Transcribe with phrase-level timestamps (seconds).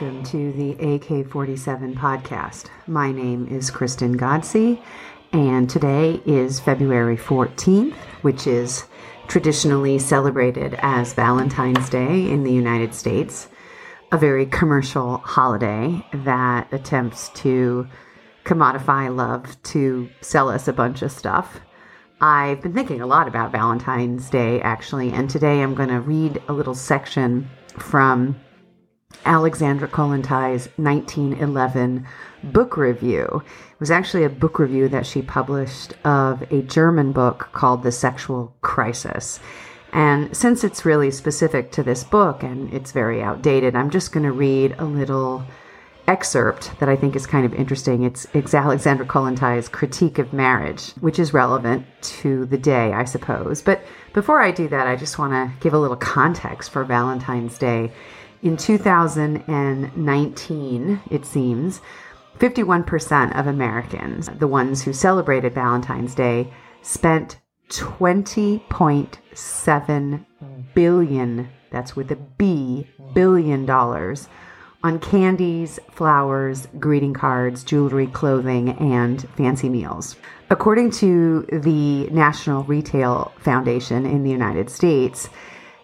[0.00, 2.66] Welcome to the AK 47 podcast.
[2.86, 4.80] My name is Kristen Ghodsee,
[5.32, 8.84] and today is February 14th, which is
[9.26, 13.48] traditionally celebrated as Valentine's Day in the United States,
[14.12, 17.88] a very commercial holiday that attempts to
[18.44, 21.58] commodify love to sell us a bunch of stuff.
[22.20, 26.40] I've been thinking a lot about Valentine's Day actually, and today I'm going to read
[26.46, 28.36] a little section from
[29.28, 32.06] Alexandra Kollontai's 1911
[32.44, 33.42] book review.
[33.72, 37.92] It was actually a book review that she published of a German book called The
[37.92, 39.38] Sexual Crisis.
[39.92, 44.24] And since it's really specific to this book and it's very outdated, I'm just going
[44.24, 45.44] to read a little
[46.06, 48.02] excerpt that I think is kind of interesting.
[48.02, 53.60] It's, it's Alexandra Kollontai's critique of marriage, which is relevant to the day, I suppose.
[53.60, 53.82] But
[54.14, 57.92] before I do that, I just want to give a little context for Valentine's Day.
[58.42, 61.80] In 2019, it seems,
[62.38, 70.26] 51% of Americans, the ones who celebrated Valentine's Day, spent 20.7
[70.74, 74.28] billion, that's with a B, billion dollars
[74.84, 80.14] on candies, flowers, greeting cards, jewelry, clothing, and fancy meals.
[80.50, 85.28] According to the National Retail Foundation in the United States,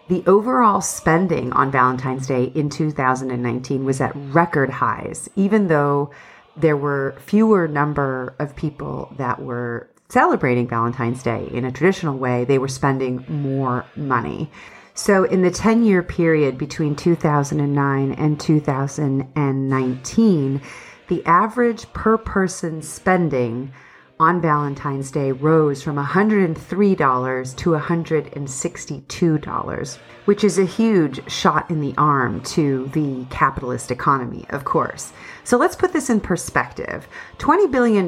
[0.07, 6.11] the overall spending on Valentine's Day in 2019 was at record highs, even though
[6.55, 12.45] there were fewer number of people that were celebrating Valentine's Day in a traditional way,
[12.45, 14.51] they were spending more money.
[14.93, 20.61] So, in the 10 year period between 2009 and 2019,
[21.07, 23.73] the average per person spending
[24.19, 31.93] on Valentine's Day rose from $103 to $162, which is a huge shot in the
[31.97, 35.11] arm to the capitalist economy, of course.
[35.43, 37.07] So let's put this in perspective.
[37.39, 38.05] $20 billion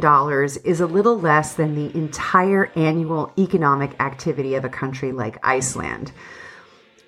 [0.63, 6.13] is a little less than the entire annual economic activity of a country like Iceland.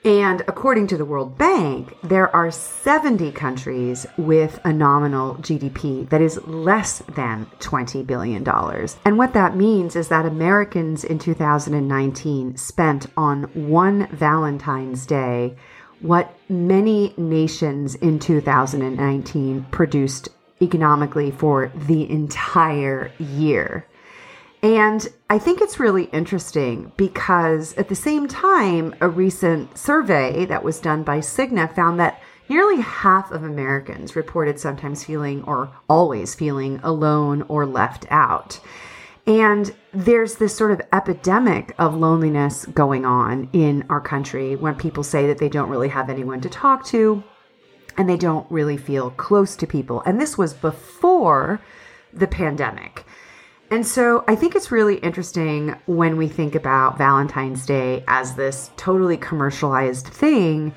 [0.06, 6.22] And according to the World Bank, there are 70 countries with a nominal GDP that
[6.22, 8.48] is less than $20 billion.
[9.04, 15.58] And what that means is that Americans in 2019 spent on one Valentine's Day
[16.00, 20.30] what many nations in 2019 produced
[20.62, 23.86] economically for the entire year.
[24.62, 30.64] And I think it's really interesting because at the same time, a recent survey that
[30.64, 36.36] was done by Cigna found that nearly half of Americans reported sometimes feeling or always
[36.36, 38.60] feeling alone or left out.
[39.26, 45.04] And there's this sort of epidemic of loneliness going on in our country when people
[45.04, 47.24] say that they don't really have anyone to talk to
[47.98, 50.02] and they don't really feel close to people.
[50.06, 51.62] And this was before
[52.12, 53.06] the pandemic.
[53.72, 58.72] And so I think it's really interesting when we think about Valentine's Day as this
[58.78, 60.74] totally commercialized thing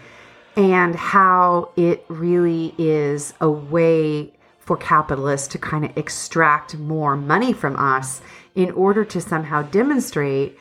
[0.57, 7.55] and how it really is a way for capitalists to kind of extract more money
[7.55, 8.21] from us
[8.55, 10.59] in order to somehow demonstrate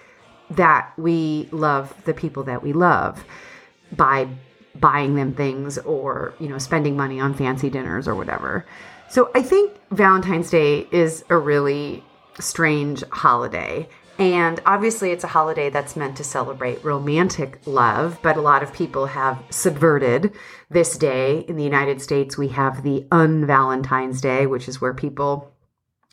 [0.49, 3.25] that we love the people that we love
[3.91, 4.27] by
[4.79, 8.65] buying them things or, you know, spending money on fancy dinners or whatever.
[9.09, 12.03] So I think Valentine's Day is a really
[12.39, 13.87] strange holiday.
[14.17, 18.73] And obviously, it's a holiday that's meant to celebrate romantic love, but a lot of
[18.73, 20.33] people have subverted
[20.69, 21.39] this day.
[21.39, 25.51] In the United States, we have the Unvalentine's Day, which is where people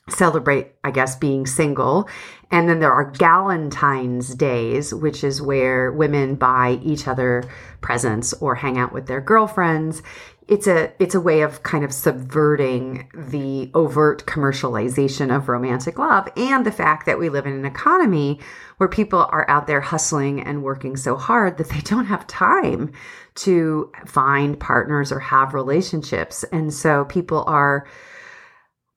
[0.08, 2.08] celebrate, I guess, being single.
[2.50, 7.44] And then there are Galentine's Days, which is where women buy each other
[7.82, 10.02] presents or hang out with their girlfriends
[10.48, 16.26] it's a it's a way of kind of subverting the overt commercialization of romantic love
[16.36, 18.40] and the fact that we live in an economy
[18.78, 22.90] where people are out there hustling and working so hard that they don't have time
[23.34, 26.44] to find partners or have relationships.
[26.50, 27.87] And so people are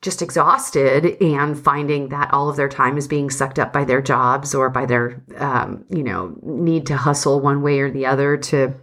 [0.02, 4.02] just exhausted and finding that all of their time is being sucked up by their
[4.02, 8.38] jobs or by their um, you know need to hustle one way or the other
[8.38, 8.74] to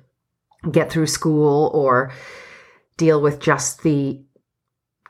[0.71, 2.13] get through school or
[2.99, 4.23] deal with just the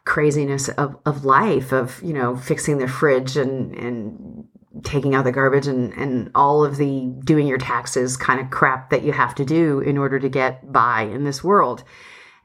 [0.04, 4.44] craziness of, of life of you know fixing the fridge and and
[4.82, 8.90] taking out the garbage and and all of the doing your taxes kind of crap
[8.90, 11.82] that you have to do in order to get by in this world.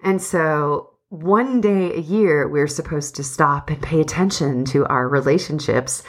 [0.02, 5.08] And so one day a year we're supposed to stop and pay attention to our
[5.08, 6.04] relationships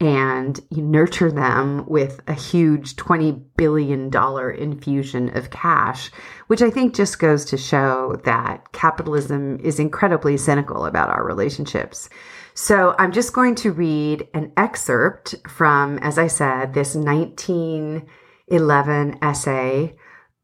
[0.00, 4.14] and you nurture them with a huge $20 billion
[4.56, 6.12] infusion of cash,
[6.46, 12.08] which I think just goes to show that capitalism is incredibly cynical about our relationships.
[12.54, 19.96] So I'm just going to read an excerpt from, as I said, this 1911 essay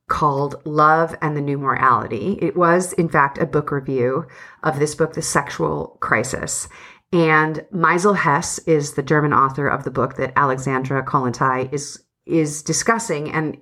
[0.09, 2.39] called Love and the New Morality.
[2.43, 4.27] It was, in fact, a book review
[4.63, 6.69] of this book, The Sexual Crisis.
[7.15, 12.63] And Meisel Hess is the German author of the book that Alexandra Kollontai is is
[12.63, 13.31] discussing.
[13.31, 13.59] And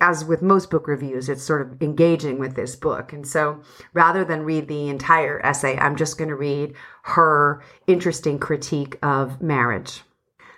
[0.00, 3.12] as with most book reviews it's sort of engaging with this book.
[3.12, 3.60] And so
[3.92, 9.42] rather than read the entire essay i'm just going to read her interesting critique of
[9.42, 10.02] marriage.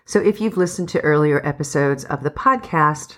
[0.05, 3.17] So if you've listened to earlier episodes of the podcast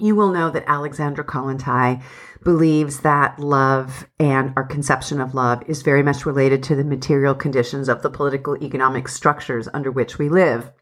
[0.00, 2.02] you will know that Alexandra Kollontai
[2.42, 7.34] believes that love and our conception of love is very much related to the material
[7.34, 10.72] conditions of the political economic structures under which we live.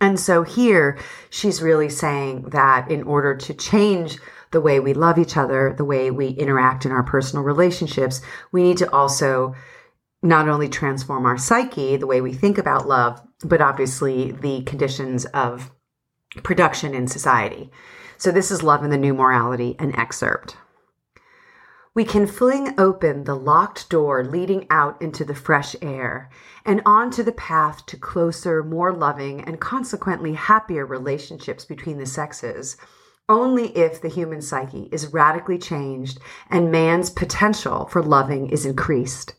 [0.00, 0.98] And so here
[1.30, 4.18] she's really saying that in order to change
[4.50, 8.20] the way we love each other, the way we interact in our personal relationships,
[8.52, 9.54] we need to also
[10.22, 15.24] not only transform our psyche, the way we think about love, but obviously the conditions
[15.26, 15.70] of
[16.42, 17.70] production in society.
[18.24, 20.56] So this is Love and the New Morality, an excerpt.
[21.94, 26.30] We can fling open the locked door leading out into the fresh air
[26.64, 32.78] and onto the path to closer, more loving, and consequently happier relationships between the sexes
[33.28, 36.18] only if the human psyche is radically changed
[36.48, 39.34] and man's potential for loving is increased.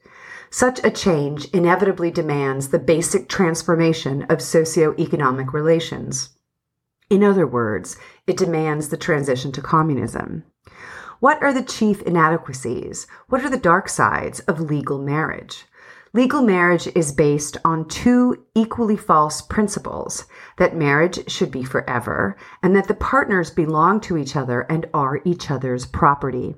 [0.51, 6.34] Such a change inevitably demands the basic transformation of socioeconomic relations.
[7.09, 10.43] In other words, it demands the transition to communism.
[11.19, 13.07] What are the chief inadequacies?
[13.29, 15.65] What are the dark sides of legal marriage?
[16.13, 20.25] Legal marriage is based on two equally false principles
[20.57, 25.21] that marriage should be forever and that the partners belong to each other and are
[25.25, 26.55] each other's property.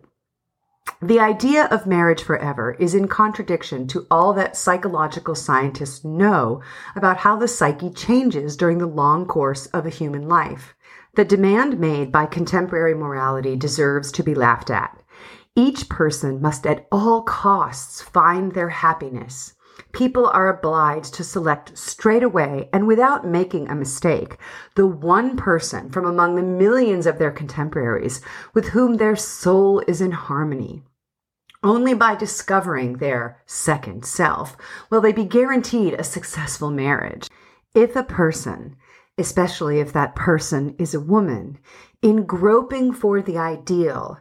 [1.02, 6.62] The idea of marriage forever is in contradiction to all that psychological scientists know
[6.96, 10.74] about how the psyche changes during the long course of a human life.
[11.14, 15.04] The demand made by contemporary morality deserves to be laughed at.
[15.56, 19.54] Each person must at all costs find their happiness.
[19.92, 24.38] People are obliged to select straight away and without making a mistake
[24.74, 28.20] the one person from among the millions of their contemporaries
[28.56, 30.84] with whom their soul is in harmony.
[31.68, 34.56] Only by discovering their second self
[34.90, 37.28] will they be guaranteed a successful marriage.
[37.76, 38.78] If a person,
[39.18, 41.58] especially if that person is a woman,
[42.02, 44.18] in groping for the ideal,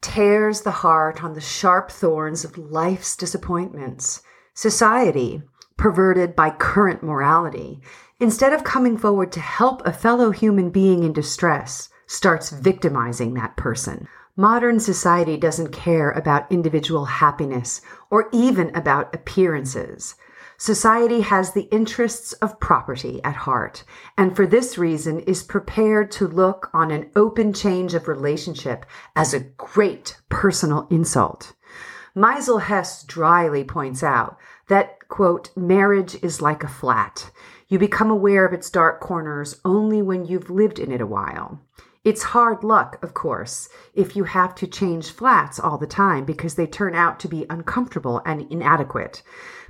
[0.00, 4.22] tears the heart on the sharp thorns of life's disappointments,
[4.54, 5.42] Society,
[5.76, 7.80] perverted by current morality,
[8.20, 13.56] instead of coming forward to help a fellow human being in distress, starts victimizing that
[13.56, 14.06] person.
[14.38, 17.80] Modern society doesn't care about individual happiness
[18.10, 20.14] or even about appearances.
[20.58, 23.82] Society has the interests of property at heart,
[24.18, 28.84] and for this reason is prepared to look on an open change of relationship
[29.14, 31.54] as a great personal insult.
[32.14, 34.36] Meisel Hess dryly points out
[34.68, 37.30] that, quote, marriage is like a flat.
[37.68, 41.60] You become aware of its dark corners only when you've lived in it a while.
[42.06, 46.54] It's hard luck, of course, if you have to change flats all the time because
[46.54, 49.24] they turn out to be uncomfortable and inadequate.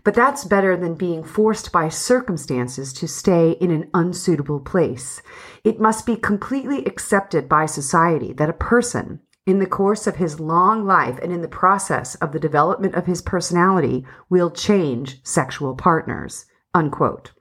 [0.05, 5.23] But that's better than being forced by circumstances to stay in an unsuitable place.
[5.65, 10.39] It must be completely accepted by society that a person, in the course of his
[10.39, 15.75] long life and in the process of the development of his personality will change sexual
[15.75, 16.45] partners.
[16.75, 17.33] Unquote.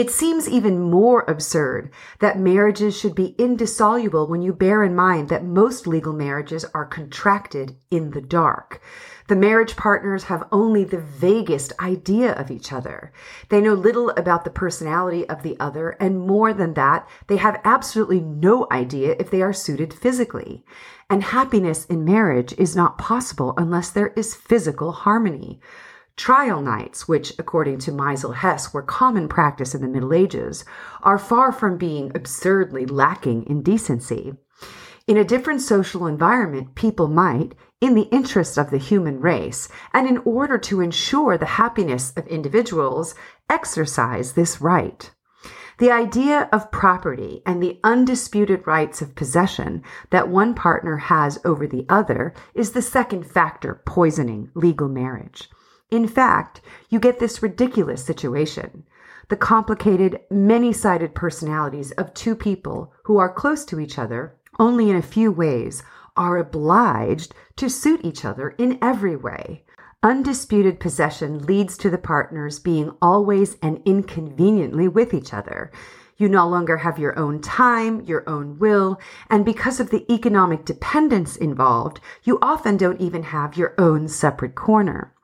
[0.00, 1.90] It seems even more absurd
[2.20, 6.86] that marriages should be indissoluble when you bear in mind that most legal marriages are
[6.86, 8.80] contracted in the dark.
[9.28, 13.12] The marriage partners have only the vaguest idea of each other.
[13.50, 17.60] They know little about the personality of the other, and more than that, they have
[17.62, 20.64] absolutely no idea if they are suited physically.
[21.10, 25.60] And happiness in marriage is not possible unless there is physical harmony.
[26.20, 30.66] Trial nights, which, according to Meisel Hess, were common practice in the Middle Ages,
[31.02, 34.34] are far from being absurdly lacking in decency.
[35.06, 40.06] In a different social environment, people might, in the interest of the human race, and
[40.06, 43.14] in order to ensure the happiness of individuals,
[43.48, 45.10] exercise this right.
[45.78, 51.66] The idea of property and the undisputed rights of possession that one partner has over
[51.66, 55.48] the other is the second factor poisoning legal marriage.
[55.90, 58.84] In fact, you get this ridiculous situation.
[59.28, 64.90] the complicated, many sided personalities of two people who are close to each other only
[64.90, 65.82] in a few ways
[66.16, 69.64] are obliged to suit each other in every way.
[70.02, 75.70] Undisputed possession leads to the partners being always and inconveniently with each other.
[76.16, 78.98] You no longer have your own time, your own will,
[79.30, 84.54] and because of the economic dependence involved, you often don't even have your own separate
[84.54, 85.14] corner.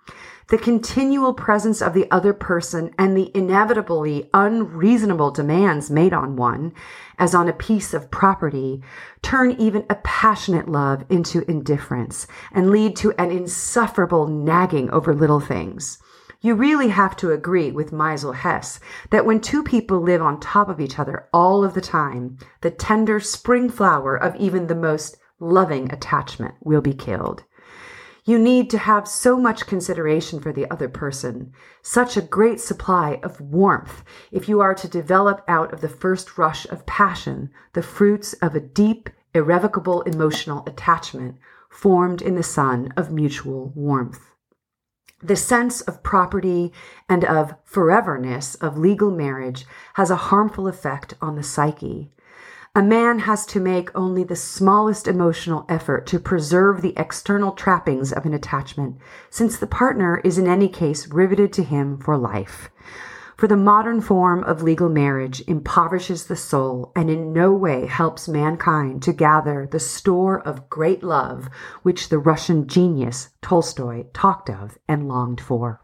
[0.49, 6.73] The continual presence of the other person and the inevitably unreasonable demands made on one,
[7.19, 8.81] as on a piece of property,
[9.23, 15.41] turn even a passionate love into indifference and lead to an insufferable nagging over little
[15.41, 15.99] things.
[16.41, 18.79] You really have to agree with Meisel Hess
[19.11, 22.71] that when two people live on top of each other all of the time, the
[22.71, 27.43] tender spring flower of even the most loving attachment will be killed.
[28.29, 33.21] You need to have so much consideration for the other person, such a great supply
[33.23, 34.03] of warmth
[34.33, 38.57] if you are to develop out of the first rush of passion the fruits of
[38.57, 41.37] a deep, irrevocable emotional attachment
[41.71, 44.35] formed in the sun of mutual warmth.
[45.23, 46.73] The sense of property
[47.09, 52.11] and of foreverness of legal marriage has a harmful effect on the psyche.
[52.77, 58.13] A man has to make only the smallest emotional effort to preserve the external trappings
[58.13, 58.99] of an attachment,
[59.31, 62.69] since the partner is in any case riveted to him for life.
[63.39, 68.29] For the modern form of legal marriage impoverishes the soul and in no way helps
[68.29, 71.49] mankind to gather the store of great love
[71.83, 75.81] which the Russian genius Tolstoy talked of and longed for.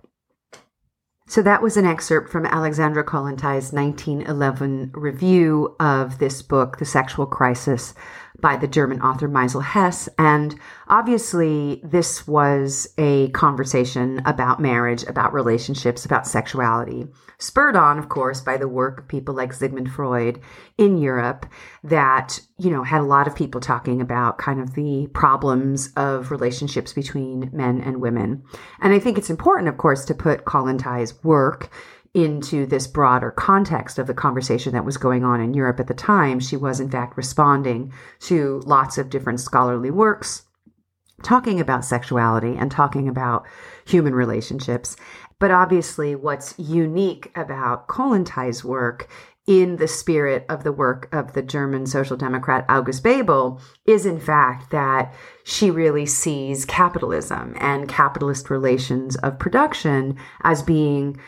[1.32, 7.24] So that was an excerpt from Alexandra Kollontai's 1911 review of this book, The Sexual
[7.24, 7.94] Crisis
[8.42, 10.08] by the German author Meisel Hess.
[10.18, 10.54] And
[10.88, 17.06] obviously, this was a conversation about marriage, about relationships, about sexuality,
[17.38, 20.40] spurred on, of course, by the work of people like Sigmund Freud
[20.76, 21.46] in Europe
[21.84, 26.30] that, you know, had a lot of people talking about kind of the problems of
[26.30, 28.42] relationships between men and women.
[28.80, 31.70] And I think it's important, of course, to put Kollontai's work
[32.14, 35.94] into this broader context of the conversation that was going on in Europe at the
[35.94, 40.42] time, she was in fact responding to lots of different scholarly works
[41.22, 43.46] talking about sexuality and talking about
[43.84, 44.96] human relationships.
[45.38, 49.08] But obviously, what's unique about Kollontai's work
[49.46, 54.20] in the spirit of the work of the German Social Democrat August Bebel is, in
[54.20, 61.18] fact, that she really sees capitalism and capitalist relations of production as being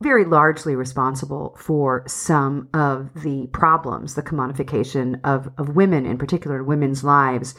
[0.00, 6.62] very largely responsible for some of the problems, the commodification of, of women, in particular
[6.62, 7.54] women's lives,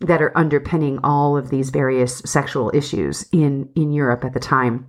[0.00, 4.86] that are underpinning all of these various sexual issues in, in Europe at the time.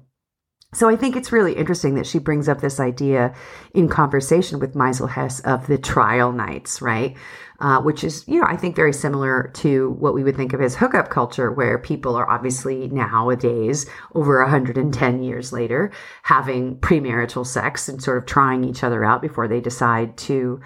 [0.74, 3.34] So I think it's really interesting that she brings up this idea
[3.74, 7.16] in conversation with Meisel Hess of the trial nights, right?
[7.60, 10.62] Uh, which is, you know, I think very similar to what we would think of
[10.62, 15.92] as hookup culture, where people are obviously nowadays, over 110 years later,
[16.24, 20.60] having premarital sex and sort of trying each other out before they decide to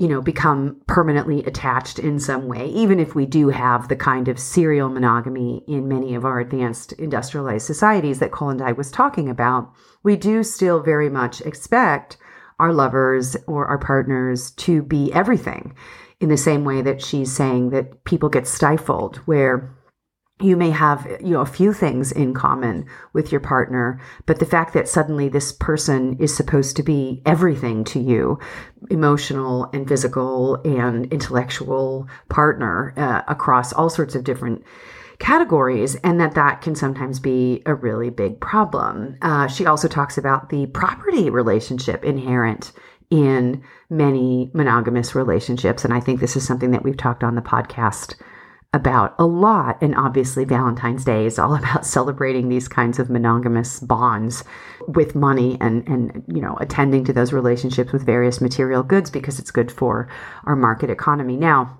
[0.00, 4.28] you know, become permanently attached in some way, even if we do have the kind
[4.28, 9.70] of serial monogamy in many of our advanced industrialized societies that Kollontai was talking about,
[10.02, 12.16] we do still very much expect
[12.58, 15.74] our lovers or our partners to be everything
[16.18, 19.70] in the same way that she's saying that people get stifled, where
[20.40, 24.46] you may have you know a few things in common with your partner but the
[24.46, 28.38] fact that suddenly this person is supposed to be everything to you
[28.90, 34.64] emotional and physical and intellectual partner uh, across all sorts of different
[35.18, 39.18] categories and that that can sometimes be a really big problem.
[39.20, 42.72] Uh, she also talks about the property relationship inherent
[43.10, 47.42] in many monogamous relationships and i think this is something that we've talked on the
[47.42, 48.14] podcast
[48.72, 49.78] about a lot.
[49.82, 54.44] And obviously, Valentine's Day is all about celebrating these kinds of monogamous bonds
[54.86, 59.38] with money and, and, you know, attending to those relationships with various material goods because
[59.38, 60.08] it's good for
[60.44, 61.36] our market economy.
[61.36, 61.78] Now,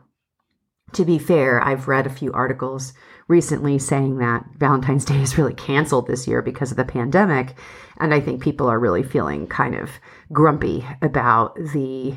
[0.93, 2.93] to be fair, I've read a few articles
[3.29, 7.57] recently saying that Valentine's Day is really canceled this year because of the pandemic.
[7.99, 9.91] And I think people are really feeling kind of
[10.33, 12.17] grumpy about the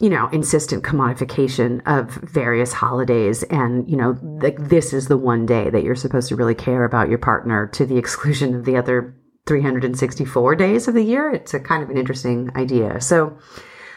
[0.00, 3.42] you know, insistent commodification of various holidays.
[3.44, 6.84] And, you know, like this is the one day that you're supposed to really care
[6.84, 11.30] about your partner to the exclusion of the other 364 days of the year.
[11.30, 13.00] It's a kind of an interesting idea.
[13.00, 13.38] So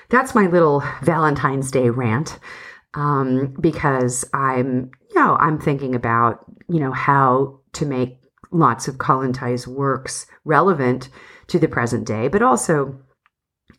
[0.10, 2.40] that's my little Valentine's Day rant.
[2.94, 8.18] Um, because I'm, you know, I'm thinking about, you know, how to make
[8.52, 11.10] lots of Kollontai's works relevant
[11.48, 13.00] to the present day, but also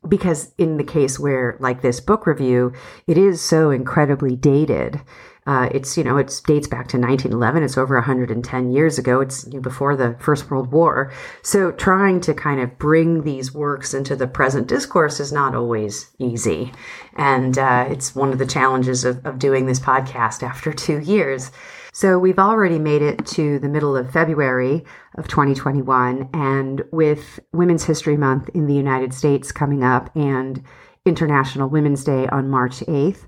[0.09, 2.73] because in the case where like this book review
[3.07, 5.01] it is so incredibly dated.
[5.47, 9.21] Uh, it's you know it dates back to 1911 it's over 110 years ago.
[9.21, 11.13] It's before the first world war.
[11.43, 16.11] So trying to kind of bring these works into the present discourse is not always
[16.19, 16.73] easy.
[17.17, 21.51] And uh, it's one of the challenges of, of doing this podcast after two years
[21.93, 24.85] so we've already made it to the middle of February
[25.17, 26.29] of 2021.
[26.33, 30.63] And with Women's History Month in the United States coming up and
[31.05, 33.27] International Women's Day on March 8th,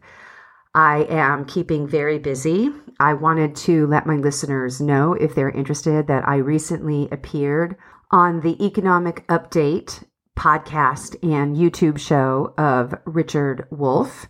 [0.74, 2.70] I am keeping very busy.
[3.00, 7.76] I wanted to let my listeners know if they're interested that I recently appeared
[8.12, 10.04] on the Economic Update
[10.38, 14.26] podcast and YouTube show of Richard Wolff.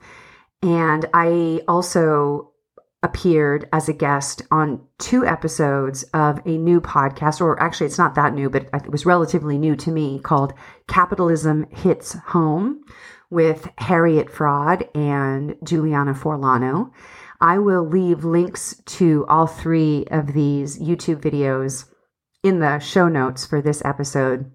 [0.63, 2.50] And I also
[3.03, 8.15] appeared as a guest on two episodes of a new podcast, or actually, it's not
[8.15, 10.53] that new, but it was relatively new to me, called
[10.87, 12.83] Capitalism Hits Home
[13.31, 16.91] with Harriet Fraad and Juliana Forlano.
[17.41, 21.89] I will leave links to all three of these YouTube videos
[22.43, 24.51] in the show notes for this episode.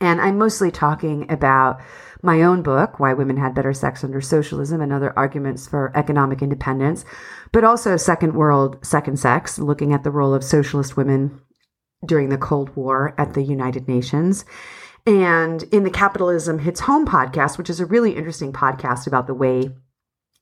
[0.00, 1.80] And I'm mostly talking about
[2.22, 6.42] my own book, Why Women Had Better Sex Under Socialism and Other Arguments for Economic
[6.42, 7.04] Independence,
[7.52, 11.40] but also Second World, Second Sex, looking at the role of socialist women
[12.04, 14.44] during the Cold War at the United Nations.
[15.06, 19.34] And in the Capitalism Hits Home podcast, which is a really interesting podcast about the
[19.34, 19.70] way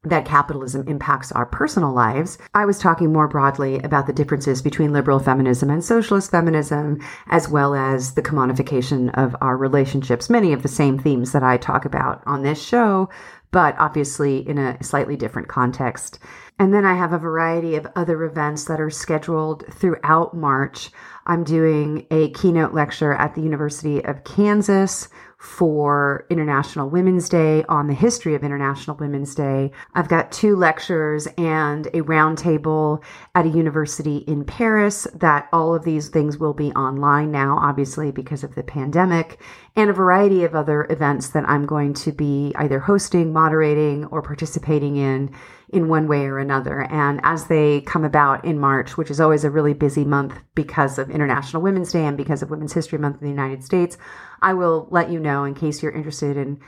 [0.05, 4.93] that capitalism impacts our personal lives, I was talking more broadly about the differences between
[4.93, 10.63] liberal feminism and socialist feminism, as well as the commodification of our relationships, many of
[10.63, 13.09] the same themes that I talk about on this show,
[13.51, 16.19] but obviously in a slightly different context.
[16.59, 20.91] And then I have a variety of other events that are scheduled throughout March.
[21.27, 25.09] I'm doing a keynote lecture at the University of Kansas
[25.45, 29.71] for International Women's Day on the history of International Women's Day.
[29.95, 35.85] I've got two lectures and a roundtable at a university in Paris that all of
[35.85, 39.39] these things will be online now, obviously, because of the pandemic,
[39.77, 44.23] and a variety of other events that I'm going to be either hosting, moderating, or
[44.23, 45.31] participating in
[45.69, 46.83] in one way or another.
[46.91, 50.99] And as they come about in March, which is always a really busy month because
[50.99, 53.97] of International Women's Day and because of Women's History Month in the United States,
[54.43, 56.61] I will let you know in case you're interested in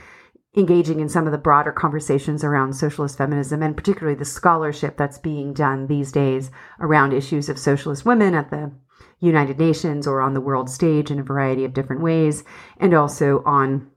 [0.56, 5.18] engaging in some of the broader conversations around socialist feminism and particularly the scholarship that's
[5.18, 8.72] being done these days around issues of socialist women at the
[9.20, 12.44] United Nations or on the world stage in a variety of different ways,
[12.78, 13.90] and also on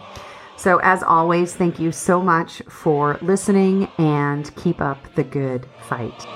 [0.56, 6.26] So, as always, thank you so much for listening and keep up the good fight.